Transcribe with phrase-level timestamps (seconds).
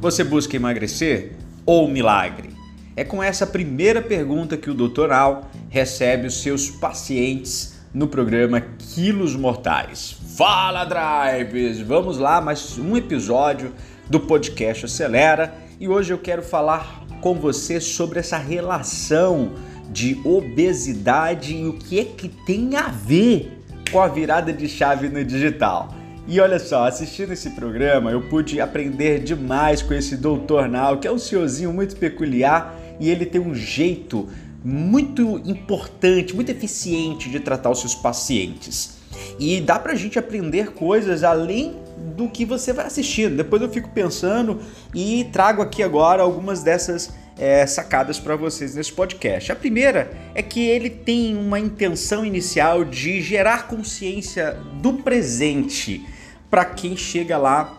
[0.00, 1.32] Você busca emagrecer
[1.66, 2.50] ou milagre?
[2.94, 5.10] É com essa primeira pergunta que o Dr.
[5.10, 10.16] Al recebe os seus pacientes no programa Quilos Mortais.
[10.36, 11.80] Fala, Drives!
[11.80, 13.72] Vamos lá, mais um episódio
[14.08, 19.50] do podcast Acelera e hoje eu quero falar com você sobre essa relação
[19.90, 25.08] de obesidade e o que é que tem a ver com a virada de chave
[25.08, 25.97] no digital.
[26.30, 31.08] E olha só, assistindo esse programa, eu pude aprender demais com esse doutor Nal, que
[31.08, 34.28] é um senhorzinho muito peculiar e ele tem um jeito
[34.62, 38.98] muito importante, muito eficiente de tratar os seus pacientes.
[39.38, 41.78] E dá pra gente aprender coisas além
[42.14, 43.34] do que você vai assistindo.
[43.34, 44.60] Depois eu fico pensando
[44.94, 49.50] e trago aqui agora algumas dessas é, sacadas para vocês nesse podcast.
[49.50, 56.04] A primeira é que ele tem uma intenção inicial de gerar consciência do presente
[56.50, 57.78] para quem chega lá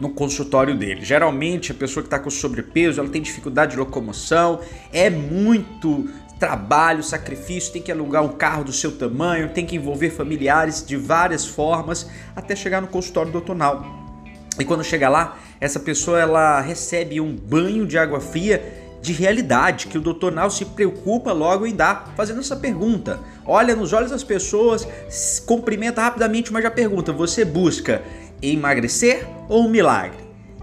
[0.00, 1.04] no consultório dele.
[1.04, 4.60] Geralmente a pessoa que está com sobrepeso, ela tem dificuldade de locomoção,
[4.92, 6.08] é muito
[6.38, 10.96] trabalho, sacrifício, tem que alugar um carro do seu tamanho, tem que envolver familiares de
[10.96, 14.04] várias formas até chegar no consultório doutonal.
[14.58, 19.86] E quando chega lá, essa pessoa ela recebe um banho de água fria de realidade
[19.86, 20.32] que o Dr.
[20.32, 23.20] Nal se preocupa logo em dar, fazendo essa pergunta.
[23.44, 24.88] Olha nos olhos das pessoas,
[25.44, 28.02] cumprimenta rapidamente, mas já pergunta: você busca
[28.40, 30.16] emagrecer ou um milagre?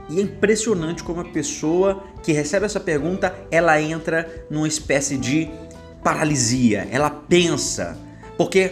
[0.10, 5.48] E é impressionante como a pessoa que recebe essa pergunta, ela entra numa espécie de
[6.04, 7.96] paralisia, ela pensa,
[8.40, 8.72] porque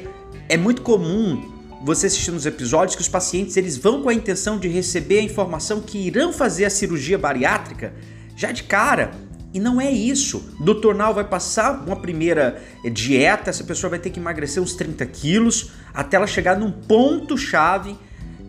[0.49, 1.47] é muito comum
[1.85, 5.23] você assistir nos episódios que os pacientes eles vão com a intenção de receber a
[5.23, 7.93] informação que irão fazer a cirurgia bariátrica
[8.35, 10.55] já de cara e não é isso.
[10.59, 10.93] O Dr.
[10.93, 12.61] Nal vai passar uma primeira
[12.91, 17.97] dieta, essa pessoa vai ter que emagrecer uns 30 quilos até ela chegar num ponto-chave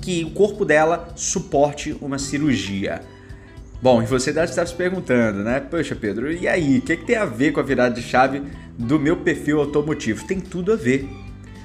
[0.00, 3.00] que o corpo dela suporte uma cirurgia.
[3.82, 5.58] Bom, e você deve estar se perguntando, né?
[5.58, 6.78] Poxa, Pedro, e aí?
[6.78, 8.42] O que, que tem a ver com a virada de chave
[8.78, 10.26] do meu perfil automotivo?
[10.26, 11.08] Tem tudo a ver.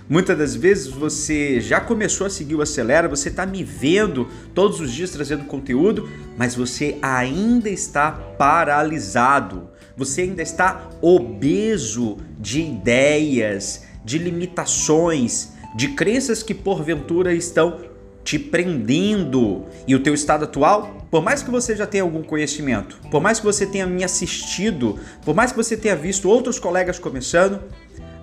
[0.07, 4.79] Muitas das vezes você já começou a seguir o Acelera, você está me vendo todos
[4.79, 6.07] os dias trazendo conteúdo,
[6.37, 9.69] mas você ainda está paralisado.
[9.97, 17.79] Você ainda está obeso de ideias, de limitações, de crenças que porventura estão
[18.23, 19.65] te prendendo.
[19.87, 23.39] E o teu estado atual, por mais que você já tenha algum conhecimento, por mais
[23.39, 27.61] que você tenha me assistido, por mais que você tenha visto outros colegas começando,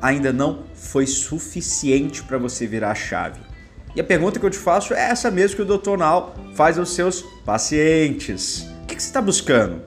[0.02, 3.40] ainda não foi suficiente para você virar a chave.
[3.94, 5.96] E a pergunta que eu te faço é essa mesmo que o Dr.
[5.96, 8.66] Nal faz aos seus pacientes.
[8.82, 9.82] O que, você está buscando?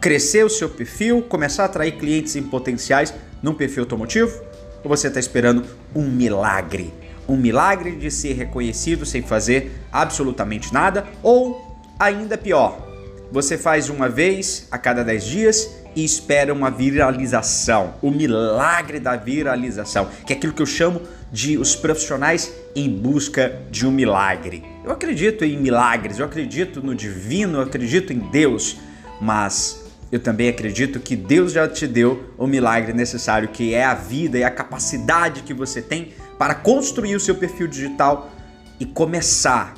[0.00, 4.42] Crescer o seu perfil, começar a atrair clientes em potenciais num perfil automotivo?
[4.82, 5.64] Ou você está esperando
[5.94, 6.92] um milagre?
[7.26, 11.06] Um milagre de ser reconhecido sem fazer absolutamente nada?
[11.22, 12.86] Ou, ainda pior,
[13.32, 19.16] você faz uma vez a cada 10 dias e espera uma viralização, o milagre da
[19.16, 21.00] viralização, que é aquilo que eu chamo
[21.30, 24.64] de os profissionais em busca de um milagre.
[24.84, 28.76] Eu acredito em milagres, eu acredito no divino, eu acredito em Deus,
[29.20, 33.94] mas eu também acredito que Deus já te deu o milagre necessário, que é a
[33.94, 38.30] vida e a capacidade que você tem para construir o seu perfil digital
[38.78, 39.74] e começar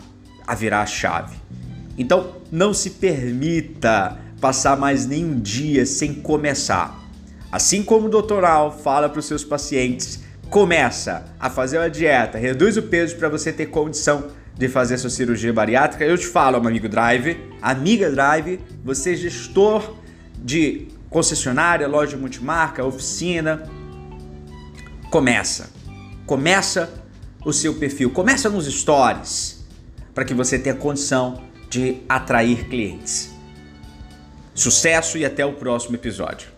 [0.46, 1.36] a virar a chave.
[1.98, 7.04] Então, não se permita passar mais nenhum dia sem começar.
[7.50, 12.76] Assim como o doutoral fala para os seus pacientes, começa a fazer uma dieta, reduz
[12.76, 16.04] o peso para você ter condição de fazer sua cirurgia bariátrica.
[16.04, 19.96] Eu te falo, amigo Drive, amiga Drive, você é gestor
[20.38, 23.64] de concessionária, loja multimarca, oficina,
[25.10, 25.70] começa.
[26.24, 26.88] Começa
[27.44, 29.66] o seu perfil, começa nos stories,
[30.14, 33.35] para que você tenha condição de atrair clientes.
[34.56, 36.48] Sucesso e até o próximo episódio.